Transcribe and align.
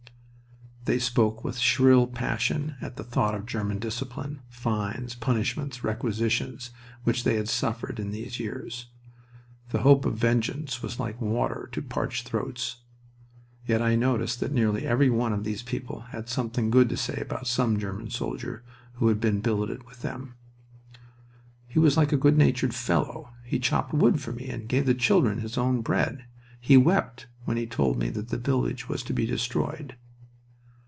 They 0.85 0.97
spoke 0.97 1.43
with 1.43 1.59
shrill 1.59 2.07
passion 2.07 2.75
at 2.81 2.95
the 2.95 3.03
thought 3.03 3.35
of 3.35 3.45
German 3.45 3.77
discipline, 3.77 4.41
fines, 4.49 5.13
punishments, 5.13 5.83
requisitions, 5.83 6.71
which 7.03 7.23
they 7.23 7.35
had 7.35 7.47
suffered 7.47 7.99
in 7.99 8.09
these 8.09 8.39
years. 8.39 8.87
The 9.69 9.81
hope 9.83 10.05
of 10.05 10.17
vengeance 10.17 10.81
was 10.81 10.99
like 10.99 11.21
water 11.21 11.69
to 11.73 11.83
parched 11.83 12.27
throats. 12.27 12.77
Yet 13.65 13.79
I 13.79 13.95
noticed 13.95 14.39
that 14.39 14.51
nearly 14.51 14.87
every 14.87 15.11
one 15.11 15.33
of 15.33 15.43
these 15.43 15.61
people 15.61 15.99
had 16.09 16.27
something 16.27 16.71
good 16.71 16.89
to 16.89 16.97
say 16.97 17.21
about 17.21 17.45
some 17.45 17.77
German 17.77 18.09
soldier 18.09 18.63
who 18.93 19.07
had 19.09 19.21
been 19.21 19.39
billeted 19.39 19.83
with 19.83 20.01
them. 20.01 20.33
"He 21.67 21.77
was 21.77 21.95
a 21.95 22.07
good 22.07 22.39
natured 22.39 22.73
fellow. 22.73 23.29
He 23.45 23.59
chopped 23.59 23.93
wood 23.93 24.19
for 24.19 24.31
me 24.31 24.49
and 24.49 24.67
gave 24.67 24.87
the 24.87 24.95
children 24.95 25.37
his 25.41 25.59
own 25.59 25.81
bread. 25.81 26.25
He 26.59 26.75
wept 26.75 27.27
when 27.45 27.55
he 27.55 27.67
told 27.67 27.99
me 27.99 28.09
that 28.09 28.29
the 28.29 28.39
village 28.39 28.89
was 28.89 29.03
to 29.03 29.13
be 29.13 29.27
destroyed." 29.27 29.95